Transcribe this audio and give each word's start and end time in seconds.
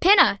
Pinna! 0.00 0.40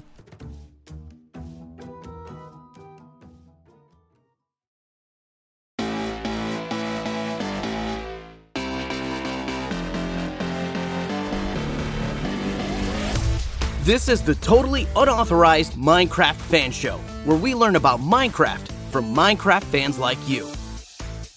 This 13.83 14.09
is 14.09 14.21
the 14.21 14.35
totally 14.35 14.87
unauthorized 14.95 15.73
Minecraft 15.73 16.35
fan 16.35 16.69
show, 16.71 16.97
where 17.25 17.35
we 17.35 17.55
learn 17.55 17.75
about 17.75 17.99
Minecraft 17.99 18.71
from 18.91 19.15
Minecraft 19.15 19.63
fans 19.63 19.97
like 19.97 20.19
you. 20.29 20.47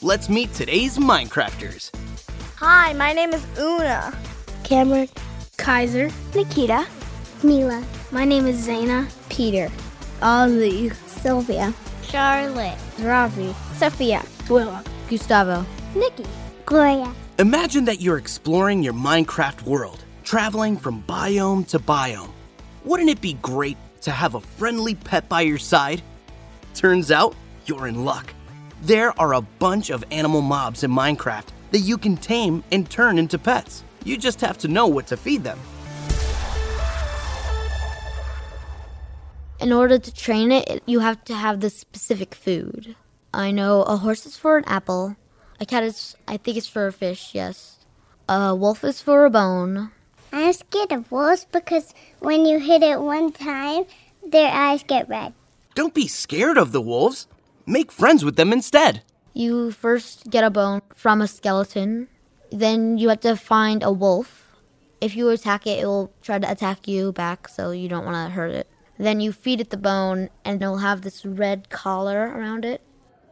Let's 0.03 0.28
meet 0.28 0.53
today's 0.53 0.98
Minecrafters. 0.98 1.91
Hi, 2.56 2.92
my 2.92 3.14
name 3.14 3.33
is 3.33 3.47
Una. 3.59 4.14
Cameron, 4.62 5.09
Kaiser, 5.56 6.11
Nikita, 6.34 6.86
Mila. 7.42 7.83
My 8.11 8.27
name 8.27 8.45
is 8.47 8.69
Zaina. 8.69 9.11
Peter, 9.31 9.73
Ozzy, 10.20 10.95
Sylvia, 11.06 11.73
Charlotte, 12.03 12.77
Ravi, 13.01 13.55
Sophia, 13.77 14.23
Willa, 14.51 14.84
Gustavo, 15.08 15.64
Nikki, 15.95 16.27
Gloria. 16.67 17.11
Imagine 17.39 17.86
that 17.86 18.03
you're 18.03 18.19
exploring 18.19 18.83
your 18.83 18.92
Minecraft 18.92 19.62
world, 19.62 20.04
traveling 20.25 20.77
from 20.77 21.03
biome 21.03 21.67
to 21.69 21.78
biome. 21.78 22.33
Wouldn't 22.84 23.11
it 23.11 23.20
be 23.20 23.34
great 23.34 23.77
to 24.00 24.11
have 24.11 24.34
a 24.34 24.41
friendly 24.41 24.94
pet 24.94 25.28
by 25.28 25.42
your 25.42 25.58
side? 25.58 26.03
Turns 26.75 27.11
out 27.11 27.36
you're 27.67 27.86
in 27.86 28.05
luck. 28.05 28.33
There 28.83 29.19
are 29.20 29.34
a 29.34 29.41
bunch 29.41 29.91
of 29.91 30.05
animal 30.11 30.41
mobs 30.41 30.83
in 30.83 30.91
Minecraft 30.91 31.47
that 31.70 31.78
you 31.78 31.97
can 31.98 32.17
tame 32.17 32.64
and 32.72 32.89
turn 32.91 33.19
into 33.19 33.39
pets. 33.39 33.84
You 34.05 34.17
just 34.17 34.41
have 34.41 34.58
to 34.58 34.69
know 34.69 34.86
what 34.86 35.06
to 35.08 35.17
feed 35.17 35.45
them. 35.45 35.58
In 39.61 39.72
order 39.72 39.98
to 39.98 40.14
train 40.14 40.52
it, 40.52 40.83
you 40.84 41.00
have 41.00 41.25
to 41.25 41.34
have 41.34 41.61
the 41.61 41.70
specific 41.70 42.34
food. 42.34 42.97
I 43.33 43.50
know 43.50 43.83
a 43.83 43.97
horse 43.97 44.27
is 44.27 44.36
for 44.36 44.58
an 44.58 44.64
apple, 44.67 45.17
a 45.61 45.67
cat 45.67 45.84
is, 45.84 46.17
I 46.28 46.36
think 46.36 46.56
it's 46.56 46.69
for 46.69 46.86
a 46.86 46.92
fish, 46.92 47.30
yes. 47.33 47.78
A 48.28 48.55
wolf 48.55 48.84
is 48.84 49.00
for 49.00 49.25
a 49.25 49.30
bone. 49.30 49.91
I'm 50.34 50.52
scared 50.52 50.90
of 50.90 51.12
wolves 51.12 51.46
because 51.52 51.95
when 52.18 52.45
you 52.45 52.58
hit 52.58 52.83
it 52.83 53.00
one 53.00 53.30
time, 53.30 53.84
their 54.27 54.50
eyes 54.50 54.83
get 54.83 55.08
red. 55.08 55.33
Don't 55.77 55.95
be 55.95 56.08
scared 56.08 56.58
of 56.58 56.72
the 56.72 56.80
wolves. 56.80 57.28
Make 57.67 57.92
friends 57.92 58.24
with 58.24 58.34
them 58.34 58.52
instead. 58.52 59.02
You 59.33 59.70
first 59.70 60.28
get 60.30 60.42
a 60.42 60.50
bone 60.50 60.83
from 60.92 61.22
a 61.22 61.28
skeleton, 61.28 62.08
then 62.50 62.98
you 62.98 63.11
have 63.11 63.20
to 63.20 63.36
find 63.36 63.84
a 63.84 63.92
wolf. 63.92 64.56
If 65.00 65.14
you 65.14 65.28
attack 65.28 65.68
it, 65.68 65.78
it 65.78 65.86
will 65.86 66.12
try 66.20 66.40
to 66.40 66.51
attack 66.51 66.89
you 66.89 67.12
back, 67.12 67.46
so 67.46 67.70
you 67.70 67.89
don't 67.89 68.05
want 68.05 68.16
to 68.16 68.34
hurt 68.34 68.51
it. 68.51 68.68
Then 68.98 69.20
you 69.20 69.30
feed 69.30 69.61
it 69.61 69.70
the 69.70 69.77
bone, 69.77 70.30
and 70.45 70.61
it'll 70.61 70.78
have 70.78 71.02
this 71.02 71.24
red 71.24 71.70
collar 71.70 72.24
around 72.36 72.64
it. 72.64 72.80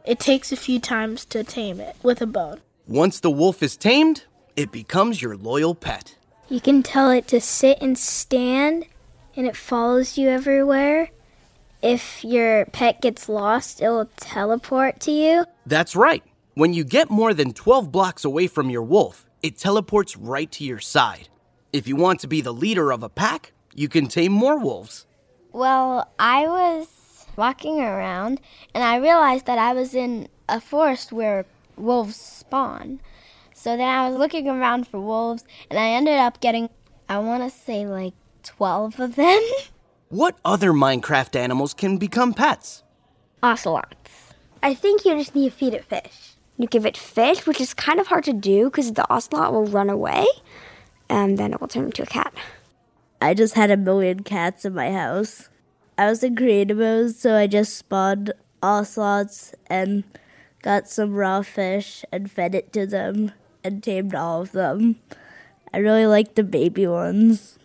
It 0.05 0.21
takes 0.21 0.53
a 0.53 0.57
few 0.57 0.79
times 0.79 1.25
to 1.25 1.43
tame 1.43 1.81
it 1.81 1.97
with 2.01 2.21
a 2.21 2.27
bone. 2.27 2.61
Once 2.87 3.19
the 3.19 3.31
wolf 3.31 3.61
is 3.61 3.75
tamed, 3.75 4.23
it 4.55 4.71
becomes 4.71 5.21
your 5.21 5.35
loyal 5.35 5.75
pet. 5.75 6.15
You 6.49 6.59
can 6.59 6.83
tell 6.83 7.09
it 7.09 7.27
to 7.29 7.39
sit 7.39 7.79
and 7.81 7.97
stand, 7.97 8.85
and 9.35 9.47
it 9.47 9.55
follows 9.55 10.17
you 10.17 10.29
everywhere. 10.29 11.09
If 11.81 12.23
your 12.23 12.65
pet 12.67 13.01
gets 13.01 13.27
lost, 13.27 13.81
it 13.81 13.89
will 13.89 14.09
teleport 14.17 14.99
to 15.01 15.11
you. 15.11 15.45
That's 15.65 15.95
right. 15.95 16.23
When 16.53 16.73
you 16.73 16.83
get 16.83 17.09
more 17.09 17.33
than 17.33 17.53
12 17.53 17.91
blocks 17.91 18.23
away 18.23 18.47
from 18.47 18.69
your 18.69 18.83
wolf, 18.83 19.25
it 19.41 19.57
teleports 19.57 20.15
right 20.15 20.51
to 20.51 20.63
your 20.63 20.79
side. 20.79 21.29
If 21.71 21.87
you 21.87 21.95
want 21.95 22.19
to 22.19 22.27
be 22.27 22.41
the 22.41 22.53
leader 22.53 22.91
of 22.91 23.03
a 23.03 23.09
pack, 23.09 23.51
you 23.73 23.89
can 23.89 24.07
tame 24.07 24.31
more 24.31 24.59
wolves. 24.59 25.05
Well, 25.51 26.11
I 26.19 26.45
was 26.47 27.25
walking 27.35 27.81
around 27.81 28.39
and 28.73 28.83
I 28.83 28.97
realized 28.97 29.45
that 29.47 29.57
I 29.57 29.73
was 29.73 29.95
in 29.95 30.27
a 30.47 30.61
forest 30.61 31.11
where 31.11 31.45
wolves 31.75 32.15
spawn. 32.15 33.01
So 33.63 33.77
then 33.77 33.87
I 33.87 34.09
was 34.09 34.19
looking 34.19 34.49
around 34.49 34.89
for 34.89 34.99
wolves 34.99 35.45
and 35.69 35.79
I 35.79 35.91
ended 35.91 36.19
up 36.19 36.41
getting, 36.41 36.67
I 37.07 37.19
want 37.19 37.43
to 37.43 37.49
say 37.49 37.87
like 37.87 38.13
12 38.43 38.99
of 38.99 39.15
them. 39.15 39.41
What 40.09 40.37
other 40.43 40.73
Minecraft 40.73 41.33
animals 41.37 41.73
can 41.73 41.97
become 41.97 42.33
pets? 42.33 42.83
Ocelots. 43.41 44.33
I 44.61 44.73
think 44.73 45.05
you 45.05 45.17
just 45.17 45.33
need 45.33 45.49
to 45.49 45.55
feed 45.55 45.73
it 45.73 45.85
fish. 45.85 46.35
You 46.57 46.67
give 46.67 46.85
it 46.85 46.97
fish, 46.97 47.47
which 47.47 47.61
is 47.61 47.73
kind 47.73 48.01
of 48.01 48.07
hard 48.07 48.25
to 48.25 48.33
do 48.33 48.65
because 48.65 48.91
the 48.91 49.09
ocelot 49.09 49.53
will 49.53 49.65
run 49.65 49.89
away 49.89 50.25
and 51.07 51.37
then 51.37 51.53
it 51.53 51.61
will 51.61 51.69
turn 51.69 51.85
into 51.85 52.03
a 52.03 52.05
cat. 52.05 52.33
I 53.21 53.33
just 53.33 53.53
had 53.53 53.71
a 53.71 53.77
million 53.77 54.23
cats 54.23 54.65
in 54.65 54.73
my 54.73 54.91
house. 54.91 55.47
I 55.97 56.07
was 56.07 56.21
in 56.21 56.35
creative 56.35 56.79
mode, 56.79 57.15
so 57.15 57.37
I 57.37 57.47
just 57.47 57.77
spawned 57.77 58.33
ocelots 58.61 59.55
and 59.67 60.03
got 60.61 60.89
some 60.89 61.13
raw 61.13 61.41
fish 61.43 62.03
and 62.11 62.29
fed 62.29 62.53
it 62.55 62.73
to 62.73 62.85
them 62.85 63.31
and 63.63 63.83
tamed 63.83 64.15
all 64.15 64.41
of 64.41 64.51
them. 64.51 64.97
I 65.73 65.77
really 65.77 66.05
like 66.05 66.35
the 66.35 66.43
baby 66.43 66.85
ones. 66.85 67.57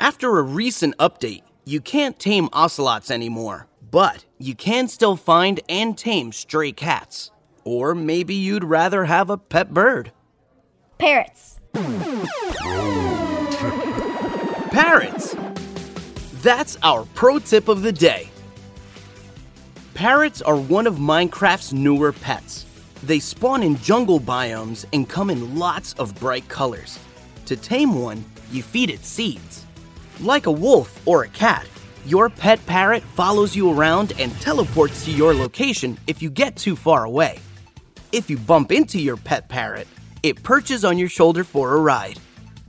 After 0.00 0.38
a 0.38 0.42
recent 0.42 0.96
update, 0.98 1.42
you 1.64 1.80
can't 1.80 2.18
tame 2.18 2.48
ocelots 2.52 3.10
anymore, 3.10 3.66
but 3.90 4.24
you 4.38 4.54
can 4.54 4.88
still 4.88 5.16
find 5.16 5.60
and 5.68 5.98
tame 5.98 6.32
stray 6.32 6.72
cats. 6.72 7.30
Or 7.64 7.94
maybe 7.94 8.34
you'd 8.34 8.64
rather 8.64 9.04
have 9.04 9.28
a 9.28 9.36
pet 9.36 9.74
bird. 9.74 10.12
Parrots. 10.98 11.60
Parrots! 14.70 15.36
That's 16.42 16.78
our 16.82 17.04
pro 17.14 17.38
tip 17.40 17.68
of 17.68 17.82
the 17.82 17.92
day. 17.92 18.30
Parrots 19.94 20.40
are 20.40 20.56
one 20.56 20.86
of 20.86 20.96
Minecraft's 20.96 21.72
newer 21.72 22.12
pets. 22.12 22.64
They 23.02 23.20
spawn 23.20 23.62
in 23.62 23.78
jungle 23.78 24.20
biomes 24.20 24.84
and 24.92 25.08
come 25.08 25.30
in 25.30 25.58
lots 25.58 25.92
of 25.94 26.18
bright 26.18 26.48
colors. 26.48 26.98
To 27.46 27.56
tame 27.56 28.00
one, 28.00 28.24
you 28.50 28.62
feed 28.62 28.90
it 28.90 29.04
seeds. 29.04 29.64
Like 30.20 30.46
a 30.46 30.52
wolf 30.52 31.00
or 31.06 31.22
a 31.22 31.28
cat, 31.28 31.66
your 32.04 32.28
pet 32.28 32.64
parrot 32.66 33.02
follows 33.02 33.54
you 33.54 33.72
around 33.72 34.12
and 34.18 34.32
teleports 34.40 35.04
to 35.04 35.12
your 35.12 35.32
location 35.32 35.98
if 36.06 36.20
you 36.22 36.30
get 36.30 36.56
too 36.56 36.74
far 36.74 37.04
away. 37.04 37.38
If 38.10 38.28
you 38.28 38.36
bump 38.38 38.72
into 38.72 38.98
your 38.98 39.16
pet 39.16 39.48
parrot, 39.48 39.86
it 40.22 40.42
perches 40.42 40.84
on 40.84 40.98
your 40.98 41.08
shoulder 41.08 41.44
for 41.44 41.74
a 41.74 41.80
ride. 41.80 42.18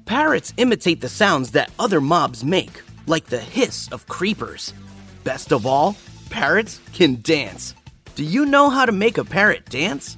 Parrots 0.05 0.53
imitate 0.57 1.01
the 1.01 1.09
sounds 1.09 1.51
that 1.51 1.71
other 1.79 2.01
mobs 2.01 2.43
make, 2.43 2.81
like 3.07 3.25
the 3.25 3.39
hiss 3.39 3.91
of 3.91 4.07
creepers. 4.07 4.73
Best 5.23 5.51
of 5.51 5.65
all, 5.65 5.95
parrots 6.29 6.79
can 6.93 7.19
dance. 7.21 7.73
Do 8.15 8.23
you 8.23 8.45
know 8.45 8.69
how 8.69 8.85
to 8.85 8.91
make 8.91 9.17
a 9.17 9.25
parrot 9.25 9.69
dance? 9.69 10.17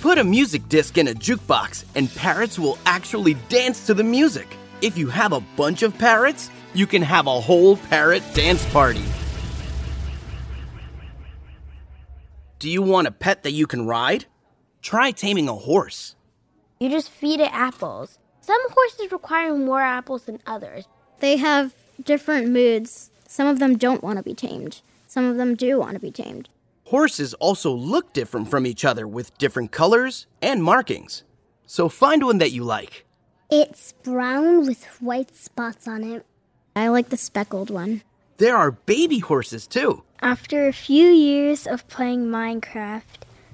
Put 0.00 0.16
a 0.16 0.22
music 0.22 0.68
disc 0.68 0.96
in 0.96 1.08
a 1.08 1.12
jukebox, 1.12 1.84
and 1.96 2.08
parrots 2.14 2.56
will 2.56 2.78
actually 2.86 3.34
dance 3.48 3.84
to 3.86 3.94
the 3.94 4.04
music. 4.04 4.46
If 4.80 4.96
you 4.96 5.08
have 5.08 5.32
a 5.32 5.40
bunch 5.56 5.82
of 5.82 5.98
parrots, 5.98 6.50
you 6.72 6.86
can 6.86 7.02
have 7.02 7.26
a 7.26 7.40
whole 7.40 7.76
parrot 7.76 8.22
dance 8.32 8.64
party. 8.66 9.02
Do 12.60 12.70
you 12.70 12.80
want 12.80 13.08
a 13.08 13.10
pet 13.10 13.42
that 13.42 13.50
you 13.50 13.66
can 13.66 13.86
ride? 13.86 14.26
Try 14.82 15.10
taming 15.10 15.48
a 15.48 15.54
horse. 15.54 16.14
You 16.78 16.90
just 16.90 17.10
feed 17.10 17.40
it 17.40 17.52
apples. 17.52 18.20
Some 18.40 18.60
horses 18.70 19.10
require 19.10 19.52
more 19.56 19.80
apples 19.80 20.24
than 20.24 20.38
others. 20.46 20.86
They 21.18 21.38
have 21.38 21.74
different 22.04 22.50
moods. 22.50 23.10
Some 23.26 23.48
of 23.48 23.58
them 23.58 23.76
don't 23.76 24.04
want 24.04 24.18
to 24.18 24.22
be 24.22 24.34
tamed. 24.34 24.80
Some 25.08 25.24
of 25.24 25.38
them 25.38 25.56
do 25.56 25.76
want 25.80 25.94
to 25.94 26.00
be 26.00 26.12
tamed. 26.12 26.48
Horses 26.88 27.34
also 27.34 27.70
look 27.70 28.14
different 28.14 28.48
from 28.50 28.64
each 28.64 28.82
other 28.82 29.06
with 29.06 29.36
different 29.36 29.72
colors 29.72 30.26
and 30.40 30.64
markings. 30.64 31.22
So 31.66 31.90
find 31.90 32.24
one 32.24 32.38
that 32.38 32.52
you 32.52 32.64
like. 32.64 33.04
It's 33.50 33.92
brown 33.92 34.64
with 34.66 34.86
white 34.98 35.36
spots 35.36 35.86
on 35.86 36.02
it. 36.02 36.24
I 36.74 36.88
like 36.88 37.10
the 37.10 37.18
speckled 37.18 37.68
one. 37.68 38.00
There 38.38 38.56
are 38.56 38.70
baby 38.70 39.18
horses 39.18 39.66
too. 39.66 40.02
After 40.22 40.66
a 40.66 40.72
few 40.72 41.08
years 41.08 41.66
of 41.66 41.86
playing 41.88 42.28
Minecraft, 42.28 43.02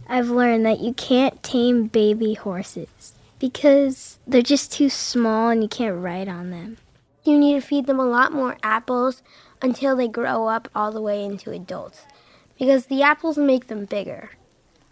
I've 0.07 0.31
learned 0.31 0.65
that 0.67 0.79
you 0.79 0.93
can't 0.93 1.43
tame 1.43 1.89
baby 1.89 2.35
horses 2.35 3.15
because 3.41 4.21
they're 4.29 4.43
just 4.43 4.71
too 4.71 4.89
small 4.89 5.49
and 5.49 5.61
you 5.61 5.69
can't 5.69 6.01
ride 6.01 6.29
on 6.29 6.51
them. 6.51 6.77
You 7.25 7.41
need 7.41 7.55
to 7.55 7.67
feed 7.67 7.87
them 7.87 7.99
a 7.99 8.07
lot 8.07 8.33
more 8.33 8.59
apples 8.63 9.25
until 9.61 9.97
they 9.97 10.07
grow 10.07 10.47
up 10.47 10.69
all 10.73 10.93
the 10.93 11.03
way 11.03 11.25
into 11.25 11.51
adults 11.51 12.03
because 12.59 12.87
the 12.87 13.03
apples 13.03 13.39
make 13.39 13.67
them 13.67 13.85
bigger. 13.85 14.31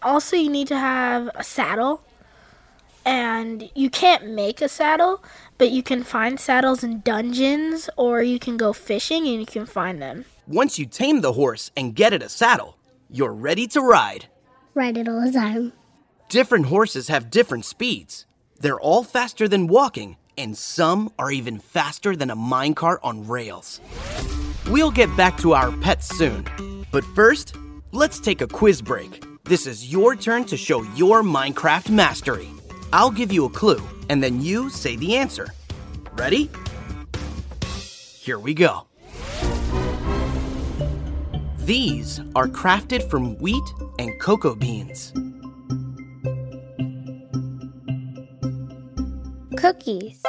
Also, 0.01 0.35
you 0.35 0.49
need 0.49 0.67
to 0.67 0.77
have 0.77 1.29
a 1.35 1.43
saddle. 1.43 2.03
And 3.05 3.69
you 3.75 3.89
can't 3.89 4.29
make 4.29 4.61
a 4.61 4.69
saddle, 4.69 5.23
but 5.57 5.71
you 5.71 5.83
can 5.83 6.03
find 6.03 6.39
saddles 6.39 6.83
in 6.83 7.01
dungeons 7.01 7.89
or 7.97 8.23
you 8.23 8.39
can 8.39 8.55
go 8.55 8.71
fishing 8.71 9.27
and 9.27 9.41
you 9.41 9.45
can 9.45 9.65
find 9.65 10.01
them. 10.01 10.23
Once 10.47 10.79
you 10.79 10.85
tame 10.85 11.19
the 11.21 11.33
horse 11.33 11.69
and 11.75 11.95
get 11.95 12.13
it 12.13 12.23
a 12.23 12.29
saddle, 12.29 12.77
you're 13.09 13.33
ready 13.33 13.67
to 13.67 13.81
ride. 13.81 14.27
Ride 14.73 14.97
it 14.97 15.09
all 15.09 15.21
the 15.25 15.31
time. 15.31 15.73
Different 16.29 16.67
horses 16.67 17.09
have 17.09 17.29
different 17.29 17.65
speeds. 17.65 18.25
They're 18.59 18.79
all 18.79 19.03
faster 19.03 19.49
than 19.49 19.67
walking, 19.67 20.15
and 20.37 20.57
some 20.57 21.11
are 21.19 21.31
even 21.31 21.59
faster 21.59 22.15
than 22.15 22.29
a 22.29 22.35
minecart 22.35 22.99
on 23.03 23.27
rails. 23.27 23.81
We'll 24.69 24.91
get 24.91 25.15
back 25.17 25.37
to 25.39 25.53
our 25.53 25.71
pets 25.73 26.07
soon. 26.17 26.45
But 26.93 27.03
first, 27.03 27.55
let's 27.91 28.19
take 28.19 28.41
a 28.41 28.47
quiz 28.47 28.79
break. 28.79 29.25
This 29.45 29.65
is 29.65 29.91
your 29.91 30.15
turn 30.15 30.45
to 30.45 30.55
show 30.55 30.83
your 30.93 31.23
Minecraft 31.23 31.89
mastery. 31.89 32.47
I'll 32.93 33.09
give 33.09 33.31
you 33.31 33.45
a 33.45 33.49
clue, 33.49 33.81
and 34.09 34.23
then 34.23 34.39
you 34.39 34.69
say 34.69 34.95
the 34.95 35.15
answer. 35.15 35.47
Ready? 36.11 36.51
Here 38.15 38.37
we 38.37 38.53
go. 38.53 38.85
These 41.57 42.21
are 42.35 42.47
crafted 42.47 43.09
from 43.09 43.37
wheat 43.39 43.63
and 43.97 44.11
cocoa 44.21 44.53
beans. 44.53 45.13
Cookies. 49.57 50.21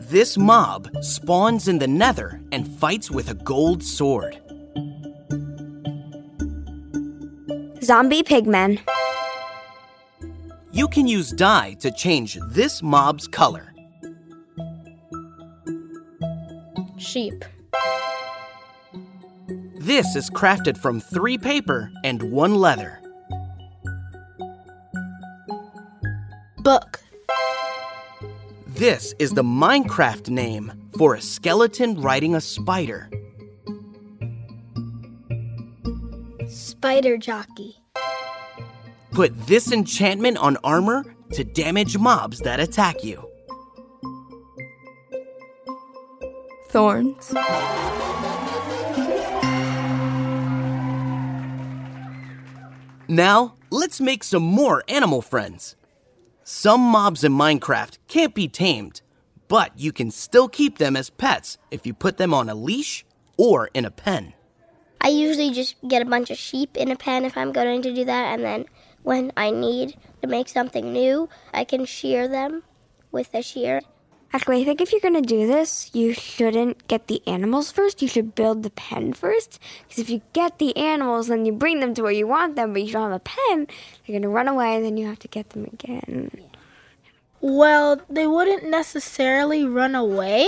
This 0.00 0.36
mob 0.36 0.90
spawns 1.00 1.66
in 1.66 1.78
the 1.78 1.88
nether 1.88 2.42
and 2.52 2.68
fights 2.68 3.10
with 3.10 3.30
a 3.30 3.34
gold 3.34 3.82
sword. 3.82 4.38
Zombie 7.88 8.22
pigmen. 8.22 8.78
You 10.72 10.88
can 10.88 11.06
use 11.06 11.30
dye 11.30 11.74
to 11.80 11.90
change 11.90 12.36
this 12.50 12.82
mob's 12.82 13.26
color. 13.26 13.72
Sheep. 16.98 17.46
This 19.76 20.16
is 20.16 20.28
crafted 20.28 20.76
from 20.76 21.00
three 21.00 21.38
paper 21.38 21.90
and 22.04 22.22
one 22.24 22.56
leather. 22.56 23.00
Book. 26.58 27.00
This 28.66 29.14
is 29.18 29.30
the 29.30 29.42
Minecraft 29.42 30.28
name 30.28 30.90
for 30.98 31.14
a 31.14 31.22
skeleton 31.22 32.02
riding 32.02 32.34
a 32.34 32.40
spider. 32.42 33.08
Spider 36.78 37.16
jockey. 37.16 37.82
Put 39.10 39.36
this 39.48 39.72
enchantment 39.72 40.38
on 40.38 40.56
armor 40.62 41.04
to 41.32 41.42
damage 41.42 41.98
mobs 41.98 42.38
that 42.42 42.60
attack 42.60 43.02
you. 43.02 43.28
Thorns. 46.68 47.32
Now, 53.08 53.56
let's 53.70 54.00
make 54.00 54.22
some 54.22 54.44
more 54.44 54.84
animal 54.86 55.20
friends. 55.20 55.74
Some 56.44 56.80
mobs 56.80 57.24
in 57.24 57.32
Minecraft 57.32 57.98
can't 58.06 58.36
be 58.36 58.46
tamed, 58.46 59.02
but 59.48 59.72
you 59.76 59.90
can 59.90 60.12
still 60.12 60.48
keep 60.48 60.78
them 60.78 60.94
as 60.94 61.10
pets 61.10 61.58
if 61.72 61.84
you 61.84 61.92
put 61.92 62.18
them 62.18 62.32
on 62.32 62.48
a 62.48 62.54
leash 62.54 63.04
or 63.36 63.68
in 63.74 63.84
a 63.84 63.90
pen. 63.90 64.34
I 65.00 65.08
usually 65.08 65.50
just 65.50 65.76
get 65.86 66.02
a 66.02 66.04
bunch 66.04 66.30
of 66.30 66.38
sheep 66.38 66.76
in 66.76 66.90
a 66.90 66.96
pen 66.96 67.24
if 67.24 67.36
I'm 67.36 67.52
going 67.52 67.82
to 67.82 67.94
do 67.94 68.04
that, 68.04 68.34
and 68.34 68.44
then 68.44 68.66
when 69.02 69.32
I 69.36 69.50
need 69.50 69.96
to 70.22 70.28
make 70.28 70.48
something 70.48 70.92
new, 70.92 71.28
I 71.54 71.64
can 71.64 71.84
shear 71.84 72.28
them 72.28 72.62
with 73.10 73.34
a 73.34 73.42
shear. 73.42 73.80
Actually, 74.30 74.60
I 74.60 74.64
think 74.64 74.82
if 74.82 74.92
you're 74.92 75.00
gonna 75.00 75.22
do 75.22 75.46
this, 75.46 75.90
you 75.94 76.12
shouldn't 76.12 76.86
get 76.86 77.06
the 77.06 77.22
animals 77.26 77.72
first. 77.72 78.02
You 78.02 78.08
should 78.08 78.34
build 78.34 78.62
the 78.62 78.70
pen 78.70 79.14
first. 79.14 79.58
Because 79.84 79.98
if 80.00 80.10
you 80.10 80.20
get 80.34 80.58
the 80.58 80.76
animals, 80.76 81.28
then 81.28 81.46
you 81.46 81.52
bring 81.52 81.80
them 81.80 81.94
to 81.94 82.02
where 82.02 82.12
you 82.12 82.26
want 82.26 82.54
them, 82.54 82.74
but 82.74 82.82
you 82.82 82.92
don't 82.92 83.10
have 83.10 83.12
a 83.12 83.20
pen, 83.20 83.66
they're 84.06 84.20
gonna 84.20 84.28
run 84.28 84.48
away, 84.48 84.76
and 84.76 84.84
then 84.84 84.98
you 84.98 85.06
have 85.06 85.18
to 85.20 85.28
get 85.28 85.50
them 85.50 85.64
again. 85.72 86.30
Well, 87.40 88.02
they 88.10 88.26
wouldn't 88.26 88.68
necessarily 88.68 89.64
run 89.64 89.94
away. 89.94 90.46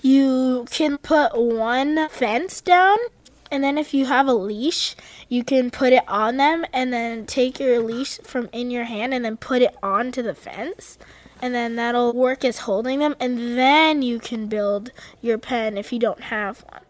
You 0.00 0.66
can 0.70 0.96
put 0.96 1.36
one 1.36 2.08
fence 2.08 2.62
down, 2.62 2.96
and 3.52 3.62
then 3.62 3.78
if 3.78 3.94
you 3.94 4.06
have 4.06 4.26
a 4.26 4.34
leash, 4.34 4.96
you 5.28 5.44
can 5.44 5.70
put 5.70 5.92
it 5.92 6.02
on 6.08 6.38
them, 6.38 6.64
and 6.72 6.92
then 6.92 7.26
take 7.26 7.60
your 7.60 7.78
leash 7.78 8.18
from 8.18 8.48
in 8.52 8.70
your 8.70 8.84
hand 8.84 9.14
and 9.14 9.24
then 9.24 9.36
put 9.36 9.62
it 9.62 9.76
onto 9.82 10.22
the 10.22 10.34
fence. 10.34 10.98
And 11.40 11.54
then 11.54 11.76
that'll 11.76 12.12
work 12.12 12.44
as 12.44 12.60
holding 12.60 12.98
them, 12.98 13.14
and 13.20 13.58
then 13.58 14.02
you 14.02 14.18
can 14.18 14.46
build 14.46 14.90
your 15.20 15.38
pen 15.38 15.76
if 15.76 15.92
you 15.92 15.98
don't 15.98 16.22
have 16.22 16.64
one. 16.72 16.82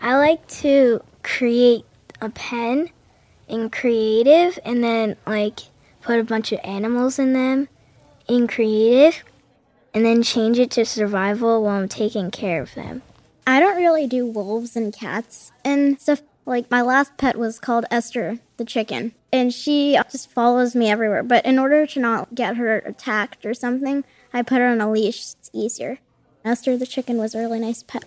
I 0.00 0.16
like 0.16 0.46
to 0.60 1.02
create 1.22 1.84
a 2.20 2.28
pen 2.30 2.90
in 3.48 3.70
creative 3.70 4.58
and 4.64 4.82
then 4.84 5.16
like 5.26 5.60
put 6.00 6.18
a 6.18 6.24
bunch 6.24 6.52
of 6.52 6.60
animals 6.62 7.18
in 7.18 7.32
them 7.32 7.68
in 8.28 8.46
creative 8.46 9.24
and 9.92 10.04
then 10.04 10.22
change 10.22 10.58
it 10.58 10.70
to 10.72 10.84
survival 10.84 11.62
while 11.62 11.80
I'm 11.80 11.88
taking 11.88 12.30
care 12.30 12.60
of 12.60 12.74
them. 12.74 13.02
I 13.46 13.60
don't 13.60 13.76
really 13.76 14.06
do 14.06 14.26
wolves 14.26 14.76
and 14.76 14.92
cats 14.92 15.52
and 15.64 16.00
stuff. 16.00 16.22
Like 16.46 16.70
my 16.70 16.82
last 16.82 17.16
pet 17.16 17.38
was 17.38 17.58
called 17.58 17.86
Esther 17.90 18.38
the 18.58 18.64
chicken, 18.64 19.12
and 19.32 19.52
she 19.52 19.98
just 20.10 20.30
follows 20.30 20.74
me 20.74 20.90
everywhere. 20.90 21.22
But 21.22 21.44
in 21.46 21.58
order 21.58 21.86
to 21.86 22.00
not 22.00 22.34
get 22.34 22.56
her 22.56 22.78
attacked 22.78 23.46
or 23.46 23.54
something, 23.54 24.04
I 24.32 24.42
put 24.42 24.58
her 24.58 24.68
on 24.68 24.80
a 24.80 24.90
leash. 24.90 25.20
It's 25.20 25.50
easier. 25.52 25.98
Esther 26.44 26.76
the 26.76 26.86
chicken 26.86 27.16
was 27.16 27.34
a 27.34 27.38
really 27.38 27.60
nice 27.60 27.82
pet. 27.82 28.04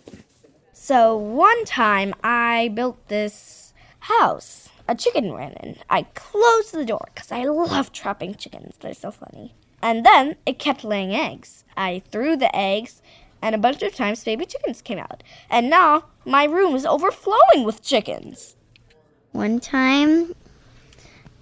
So 0.72 1.18
one 1.18 1.66
time 1.66 2.14
I 2.24 2.72
built 2.74 3.08
this 3.08 3.74
house. 4.02 4.70
A 4.88 4.96
chicken 4.96 5.34
ran 5.34 5.54
in. 5.54 5.78
I 5.90 6.04
closed 6.14 6.74
the 6.74 6.86
door 6.86 7.10
because 7.14 7.32
I 7.32 7.44
love 7.44 7.92
trapping 7.92 8.36
chickens. 8.36 8.76
They're 8.80 8.94
so 8.94 9.12
funny. 9.12 9.54
And 9.82 10.06
then 10.06 10.36
it 10.46 10.60
kept 10.60 10.84
laying 10.84 11.14
eggs. 11.14 11.66
I 11.76 12.04
threw 12.10 12.38
the 12.38 12.56
eggs, 12.56 13.02
and 13.42 13.56
a 13.56 13.58
bunch 13.58 13.82
of 13.82 13.96
times 13.96 14.24
baby 14.24 14.46
chickens 14.46 14.82
came 14.82 15.00
out. 15.00 15.24
And 15.50 15.70
now 15.70 16.06
my 16.26 16.46
room 16.46 16.76
is 16.76 16.86
overflowing 16.86 17.64
with 17.64 17.84
chickens. 17.84 18.56
One 19.32 19.60
time, 19.60 20.36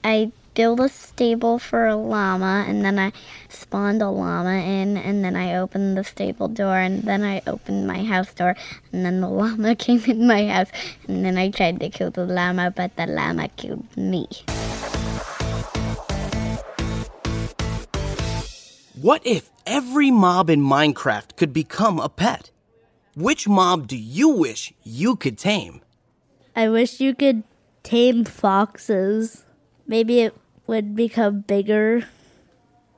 I 0.03 0.31
built 0.55 0.79
a 0.79 0.89
stable 0.89 1.59
for 1.59 1.85
a 1.85 1.95
llama, 1.95 2.65
and 2.67 2.83
then 2.83 2.97
I 2.97 3.11
spawned 3.49 4.01
a 4.01 4.09
llama 4.09 4.55
in, 4.55 4.97
and 4.97 5.23
then 5.23 5.35
I 5.35 5.55
opened 5.55 5.97
the 5.97 6.03
stable 6.03 6.47
door, 6.47 6.77
and 6.77 7.03
then 7.03 7.23
I 7.23 7.41
opened 7.45 7.87
my 7.87 8.03
house 8.03 8.33
door, 8.33 8.55
and 8.91 9.05
then 9.05 9.21
the 9.21 9.27
llama 9.39 9.75
came 9.75 10.03
in 10.05 10.27
my 10.27 10.47
house, 10.47 10.69
and 11.07 11.23
then 11.23 11.37
I 11.37 11.49
tried 11.49 11.79
to 11.81 11.89
kill 11.89 12.11
the 12.11 12.25
llama, 12.25 12.71
but 12.71 12.95
the 12.95 13.05
llama 13.05 13.49
killed 13.49 13.85
me. 13.97 14.27
What 19.01 19.21
if 19.25 19.54
every 19.65 20.11
mob 20.11 20.49
in 20.49 20.61
Minecraft 20.61 21.35
could 21.35 21.53
become 21.53 21.99
a 21.99 22.09
pet? 22.09 22.51
Which 23.15 23.47
mob 23.47 23.87
do 23.87 23.97
you 23.97 24.29
wish 24.29 24.73
you 24.83 25.15
could 25.15 25.37
tame? 25.37 25.81
I 26.55 26.69
wish 26.69 26.99
you 26.99 27.15
could 27.15 27.43
tame 27.83 28.25
foxes. 28.25 29.45
Maybe 29.87 30.21
it 30.21 30.35
would 30.67 30.95
become 30.95 31.41
bigger 31.41 32.07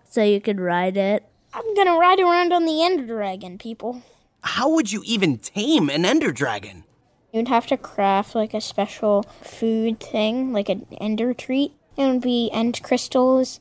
so 0.09 0.23
you 0.23 0.41
could 0.41 0.59
ride 0.59 0.97
it. 0.97 1.23
I'm 1.53 1.75
gonna 1.75 1.97
ride 1.97 2.19
around 2.19 2.53
on 2.53 2.65
the 2.65 2.83
Ender 2.83 3.05
Dragon, 3.05 3.57
people. 3.57 4.01
How 4.41 4.69
would 4.69 4.91
you 4.91 5.01
even 5.05 5.37
tame 5.37 5.89
an 5.89 6.05
Ender 6.05 6.31
Dragon? 6.31 6.83
You'd 7.33 7.47
have 7.49 7.67
to 7.67 7.77
craft 7.77 8.35
like 8.35 8.53
a 8.53 8.61
special 8.61 9.23
food 9.41 9.99
thing, 9.99 10.53
like 10.53 10.69
an 10.69 10.87
ender 10.99 11.33
treat. 11.33 11.73
It 11.97 12.07
would 12.07 12.21
be 12.21 12.49
end 12.51 12.81
crystals 12.81 13.59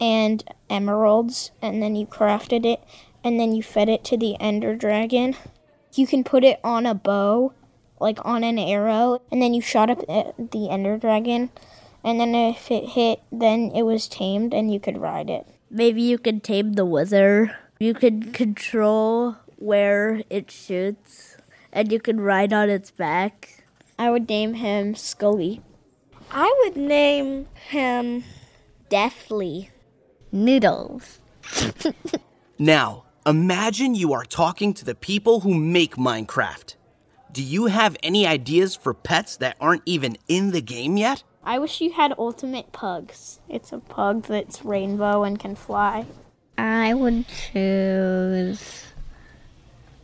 and 0.00 0.44
emeralds, 0.68 1.50
and 1.62 1.82
then 1.82 1.96
you 1.96 2.06
crafted 2.06 2.64
it, 2.64 2.82
and 3.22 3.38
then 3.38 3.54
you 3.54 3.62
fed 3.62 3.88
it 3.88 4.04
to 4.04 4.16
the 4.16 4.38
Ender 4.40 4.74
Dragon. 4.74 5.36
You 5.94 6.06
can 6.06 6.24
put 6.24 6.42
it 6.42 6.58
on 6.64 6.86
a 6.86 6.94
bow, 6.94 7.52
like 8.00 8.18
on 8.24 8.42
an 8.42 8.58
arrow, 8.58 9.22
and 9.30 9.40
then 9.40 9.54
you 9.54 9.60
shot 9.60 9.90
up 9.90 10.02
at 10.08 10.50
the 10.50 10.68
ender 10.68 10.98
dragon. 10.98 11.50
And 12.02 12.20
then 12.20 12.34
if 12.34 12.70
it 12.70 12.90
hit, 12.90 13.22
then 13.30 13.70
it 13.74 13.82
was 13.82 14.08
tamed 14.08 14.52
and 14.52 14.72
you 14.72 14.80
could 14.80 14.98
ride 14.98 15.30
it. 15.30 15.46
Maybe 15.70 16.02
you 16.02 16.18
could 16.18 16.42
tame 16.42 16.74
the 16.74 16.84
wither. 16.84 17.56
You 17.78 17.94
could 17.94 18.34
control 18.34 19.36
where 19.56 20.22
it 20.28 20.50
shoots, 20.50 21.36
and 21.72 21.90
you 21.90 22.00
could 22.00 22.20
ride 22.20 22.52
on 22.52 22.68
its 22.68 22.90
back. 22.90 23.64
I 23.98 24.10
would 24.10 24.28
name 24.28 24.54
him 24.54 24.94
Scully. 24.94 25.62
I 26.30 26.54
would 26.64 26.76
name 26.76 27.46
him 27.68 28.24
Deathly. 28.88 29.70
Noodles. 30.34 31.20
Now, 32.58 33.06
imagine 33.26 33.96
you 33.96 34.12
are 34.12 34.24
talking 34.24 34.74
to 34.74 34.84
the 34.84 34.94
people 34.94 35.40
who 35.40 35.54
make 35.54 35.96
Minecraft. 35.96 36.76
Do 37.32 37.42
you 37.42 37.66
have 37.66 37.96
any 38.00 38.28
ideas 38.28 38.76
for 38.76 38.94
pets 38.94 39.36
that 39.38 39.56
aren't 39.60 39.82
even 39.86 40.16
in 40.28 40.52
the 40.52 40.62
game 40.62 40.96
yet? 40.96 41.24
I 41.42 41.58
wish 41.58 41.80
you 41.80 41.90
had 41.90 42.14
ultimate 42.16 42.70
pugs. 42.70 43.40
It's 43.48 43.72
a 43.72 43.78
pug 43.78 44.26
that's 44.26 44.64
rainbow 44.64 45.24
and 45.24 45.36
can 45.36 45.56
fly. 45.56 46.06
I 46.56 46.94
would 46.94 47.26
choose 47.26 48.84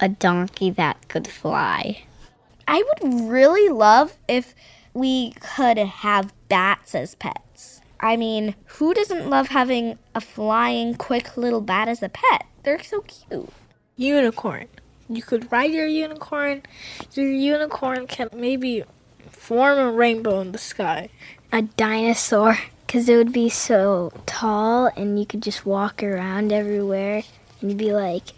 a 0.00 0.08
donkey 0.08 0.70
that 0.70 1.06
could 1.06 1.28
fly. 1.28 2.02
I 2.66 2.82
would 2.82 3.30
really 3.30 3.68
love 3.68 4.18
if 4.26 4.56
we 4.92 5.34
could 5.34 5.78
have 5.78 6.34
bats 6.48 6.96
as 6.96 7.14
pets. 7.14 7.79
I 8.00 8.16
mean, 8.16 8.54
who 8.64 8.94
doesn't 8.94 9.28
love 9.28 9.48
having 9.48 9.98
a 10.14 10.20
flying, 10.20 10.94
quick 10.94 11.36
little 11.36 11.60
bat 11.60 11.86
as 11.86 12.02
a 12.02 12.08
pet? 12.08 12.46
They're 12.62 12.82
so 12.82 13.02
cute. 13.02 13.50
Unicorn. 13.96 14.68
You 15.08 15.22
could 15.22 15.52
ride 15.52 15.72
your 15.72 15.86
unicorn. 15.86 16.62
Your 17.12 17.30
unicorn 17.30 18.06
can 18.06 18.30
maybe 18.34 18.84
form 19.30 19.78
a 19.78 19.90
rainbow 19.90 20.40
in 20.40 20.52
the 20.52 20.58
sky. 20.58 21.10
A 21.52 21.62
dinosaur, 21.62 22.58
because 22.86 23.08
it 23.08 23.16
would 23.16 23.32
be 23.32 23.48
so 23.48 24.12
tall 24.24 24.86
and 24.96 25.18
you 25.18 25.26
could 25.26 25.42
just 25.42 25.66
walk 25.66 26.02
around 26.02 26.52
everywhere 26.52 27.22
and 27.60 27.70
you'd 27.70 27.78
be 27.78 27.92
like, 27.92 28.28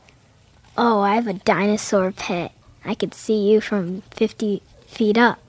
oh, 0.76 1.00
I 1.00 1.14
have 1.14 1.26
a 1.26 1.34
dinosaur 1.34 2.10
pet. 2.10 2.52
I 2.84 2.94
could 2.94 3.14
see 3.14 3.50
you 3.50 3.60
from 3.60 4.02
50 4.10 4.62
feet 4.86 5.18
up. 5.18 5.41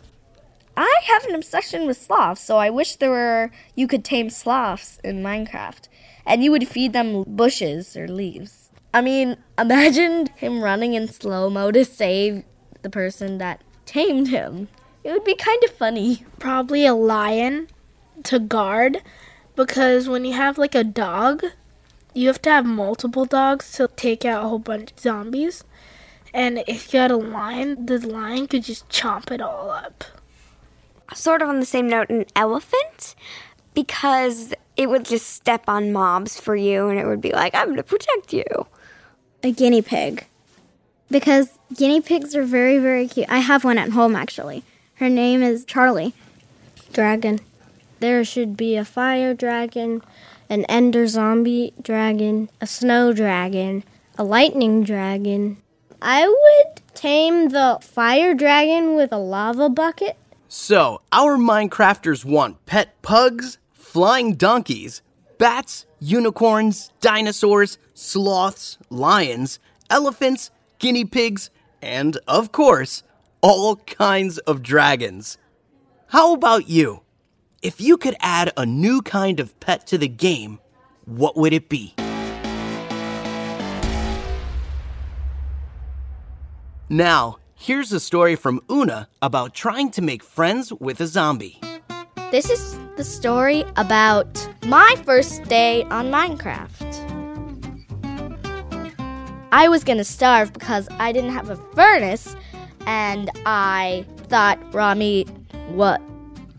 I 0.75 1.01
have 1.06 1.25
an 1.25 1.36
obsession 1.36 1.86
with 1.86 1.98
sloths, 1.98 2.42
so 2.42 2.58
I 2.58 2.70
wish 2.70 2.96
there 2.96 3.12
were 3.12 3.51
you 3.75 3.88
could 3.88 4.03
tame 4.03 4.30
sloths 4.30 5.00
in 5.03 5.22
Minecraft 5.22 5.88
and 6.25 6.44
you 6.44 6.51
would 6.51 6.68
feed 6.68 6.94
them 6.94 7.24
bushes 7.24 7.96
or 7.96 8.08
leaves. 8.08 8.72
I 8.94 9.01
mean, 9.01 9.38
imagine 9.60 10.27
him 10.36 10.63
running 10.63 10.94
in 10.94 11.08
slow 11.08 11.50
mo 11.50 11.72
to 11.72 11.86
save 11.86 12.44
the 12.82 12.89
person 12.89 13.38
that 13.38 13.62
tamed 13.86 14.30
him. 14.30 14.68
It 15.03 15.12
would 15.12 15.24
be 15.24 15.36
kind 15.36 15.63
of 15.63 15.72
funny. 15.72 16.25
Probably 16.39 16.86
a 16.86 16.94
lion 16.94 17.68
to 18.24 18.39
guard 18.39 19.01
because 19.56 20.08
when 20.08 20.25
you 20.25 20.34
have 20.34 20.58
like 20.58 20.75
a 20.75 20.84
dog, 20.84 21.44
you 22.13 22.27
have 22.27 22.42
to 22.44 22.50
have 22.50 22.65
multiple 22.65 23.25
dogs 23.25 23.72
to 23.74 23.89
take 23.96 24.25
out 24.25 24.46
a 24.46 24.48
whole 24.48 24.60
bunch 24.60 24.92
of 24.92 25.00
zombies. 25.00 25.63
And 26.34 26.63
if 26.68 26.94
you 26.94 27.00
had 27.00 27.12
a 27.12 27.18
lion, 27.18 27.86
the 27.86 28.00
lion 28.00 28.48
could 28.48 28.63
just 28.63 28.89
chomp 28.89 29.30
it 29.32 29.42
all 29.42 29.70
up. 29.70 30.03
Sort 31.14 31.42
of 31.42 31.50
on 31.50 31.60
the 31.60 31.66
same 31.66 31.90
note, 31.90 32.10
an 32.10 32.26
elephant, 32.36 33.16
because 33.74 34.54
it 34.76 34.90
would 34.90 35.06
just 35.06 35.28
step 35.28 35.66
on 35.68 35.92
mobs 35.92 36.40
for 36.40 36.56
you 36.56 36.88
and 36.88 37.00
it 37.00 37.06
would 37.06 37.22
be 37.22 37.32
like, 37.32 37.54
I'm 37.54 37.68
going 37.68 37.78
to 37.78 37.84
protect 37.84 38.34
you. 38.34 38.46
A 39.44 39.52
guinea 39.52 39.82
pig. 39.82 40.26
Because 41.10 41.60
guinea 41.76 42.02
pigs 42.02 42.36
are 42.36 42.46
very, 42.46 42.78
very 42.78 43.08
cute. 43.08 43.30
I 43.30 43.40
have 43.40 43.64
one 43.64 43.78
at 43.78 43.92
home 43.92 44.16
actually. 44.16 44.64
Her 44.96 45.10
name 45.10 45.44
is 45.44 45.66
Charlie. 45.66 46.14
Dragon. 46.92 47.40
There 48.00 48.24
should 48.24 48.58
be 48.58 48.76
a 48.76 48.86
fire 48.86 49.34
dragon, 49.34 50.02
an 50.50 50.66
ender 50.66 51.08
zombie 51.08 51.74
dragon, 51.82 52.50
a 52.60 52.68
snow 52.68 53.14
dragon, 53.14 53.84
a 54.18 54.24
lightning 54.24 54.84
dragon. 54.84 55.58
I 56.02 56.28
would 56.28 56.82
tame 56.96 57.50
the 57.50 57.80
fire 57.82 58.34
dragon 58.34 58.96
with 58.96 59.12
a 59.12 59.18
lava 59.18 59.70
bucket. 59.70 60.18
So, 60.56 61.02
our 61.12 61.36
Minecrafters 61.36 62.24
want 62.24 62.64
pet 62.68 63.02
pugs, 63.02 63.58
flying 63.74 64.36
donkeys, 64.36 65.02
bats, 65.40 65.88
unicorns, 66.00 66.92
dinosaurs, 67.02 67.80
sloths, 67.96 68.78
lions, 68.92 69.58
elephants, 69.90 70.52
guinea 70.78 71.06
pigs, 71.06 71.50
and, 71.82 72.20
of 72.28 72.52
course, 72.52 73.02
all 73.42 73.78
kinds 73.78 74.38
of 74.38 74.62
dragons. 74.62 75.40
How 76.10 76.36
about 76.36 76.70
you? 76.70 77.02
If 77.64 77.82
you 77.82 77.98
could 77.98 78.16
add 78.20 78.54
a 78.56 78.64
new 78.64 79.02
kind 79.02 79.40
of 79.40 79.60
pet 79.60 79.88
to 79.88 79.98
the 79.98 80.08
game, 80.08 80.60
what 81.06 81.36
would 81.36 81.54
it 81.54 81.68
be? 81.68 81.96
Now, 86.90 87.38
here's 87.63 87.93
a 87.93 88.00
story 88.00 88.36
from 88.36 88.60
Una 88.70 89.08
about 89.22 89.53
trying 89.53 89.89
to 89.89 90.01
make 90.01 90.22
friends 90.22 90.74
with 90.82 91.00
a 91.00 91.08
zombie. 91.08 91.62
This 92.29 92.50
is 92.50 92.77
the 92.98 93.05
story 93.05 93.63
about 93.77 94.27
my 94.65 94.96
first 95.05 95.46
day 95.46 95.84
on 95.84 96.12
Minecraft. 96.12 96.91
I 99.53 99.70
was 99.70 99.86
gonna 99.86 100.03
starve 100.03 100.51
because 100.51 100.89
I 101.00 101.13
didn't 101.13 101.32
have 101.32 101.50
a 101.50 101.55
furnace 101.74 102.36
and 102.86 103.29
I 103.46 104.05
thought 104.27 104.60
raw 104.74 104.93
meat, 104.93 105.29
what? 105.70 106.01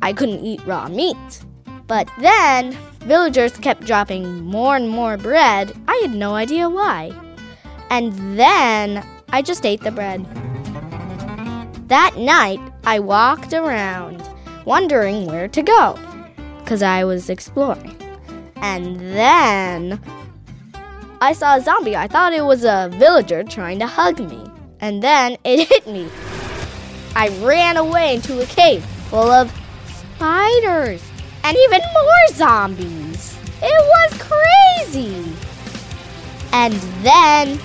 I 0.00 0.14
couldn't 0.14 0.42
eat 0.42 0.64
raw 0.64 0.88
meat. 0.88 1.44
But 1.86 2.08
then 2.18 2.72
villagers 3.00 3.52
kept 3.58 3.84
dropping 3.84 4.42
more 4.42 4.74
and 4.74 4.88
more 4.88 5.18
bread. 5.18 5.70
I 5.86 5.98
had 6.00 6.14
no 6.14 6.34
idea 6.34 6.70
why. 6.70 7.12
And 7.90 8.38
then 8.38 9.06
I 9.28 9.42
just 9.42 9.66
ate 9.66 9.82
the 9.82 9.90
bread. 9.90 10.24
That 11.88 12.16
night, 12.16 12.60
I 12.84 12.98
walked 12.98 13.52
around 13.52 14.22
wondering 14.64 15.26
where 15.26 15.48
to 15.48 15.62
go 15.62 15.98
because 16.60 16.82
I 16.82 17.04
was 17.04 17.28
exploring. 17.28 17.94
And 18.56 18.98
then 18.98 20.00
I 21.20 21.34
saw 21.34 21.56
a 21.56 21.60
zombie. 21.60 21.94
I 21.94 22.08
thought 22.08 22.32
it 22.32 22.44
was 22.44 22.64
a 22.64 22.88
villager 22.94 23.44
trying 23.44 23.78
to 23.80 23.86
hug 23.86 24.18
me. 24.18 24.46
And 24.80 25.02
then 25.02 25.36
it 25.44 25.68
hit 25.68 25.86
me. 25.86 26.08
I 27.14 27.28
ran 27.42 27.76
away 27.76 28.14
into 28.14 28.42
a 28.42 28.46
cave 28.46 28.82
full 29.10 29.30
of 29.30 29.52
spiders 29.86 31.02
and 31.44 31.54
even 31.54 31.80
more 31.92 32.28
zombies. 32.32 33.36
It 33.62 34.10
was 34.10 34.22
crazy. 34.22 35.32
And 36.50 36.72
then 37.02 37.58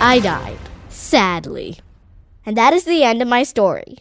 I 0.00 0.20
died, 0.20 0.58
sadly. 0.88 1.78
And 2.46 2.56
that 2.56 2.72
is 2.72 2.84
the 2.84 3.02
end 3.02 3.20
of 3.20 3.28
my 3.28 3.42
story. 3.42 3.98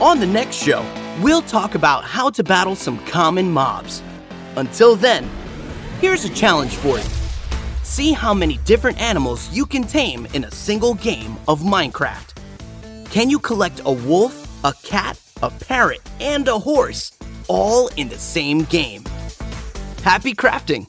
On 0.00 0.18
the 0.18 0.26
next 0.26 0.56
show, 0.56 0.84
we'll 1.20 1.42
talk 1.42 1.74
about 1.74 2.02
how 2.02 2.30
to 2.30 2.42
battle 2.42 2.74
some 2.74 2.98
common 3.04 3.50
mobs. 3.50 4.02
Until 4.56 4.96
then, 4.96 5.28
here's 6.00 6.24
a 6.24 6.34
challenge 6.34 6.74
for 6.74 6.96
you. 6.96 7.04
See 7.82 8.12
how 8.12 8.32
many 8.32 8.56
different 8.64 9.00
animals 9.00 9.52
you 9.52 9.66
can 9.66 9.84
tame 9.84 10.26
in 10.32 10.44
a 10.44 10.50
single 10.50 10.94
game 10.94 11.36
of 11.46 11.60
Minecraft. 11.60 12.34
Can 13.10 13.28
you 13.28 13.38
collect 13.38 13.82
a 13.84 13.92
wolf, 13.92 14.64
a 14.64 14.72
cat, 14.82 15.20
a 15.42 15.50
parrot, 15.50 16.00
and 16.20 16.48
a 16.48 16.58
horse 16.58 17.12
all 17.48 17.88
in 17.96 18.08
the 18.08 18.18
same 18.18 18.62
game? 18.64 19.04
Happy 20.02 20.34
crafting! 20.34 20.88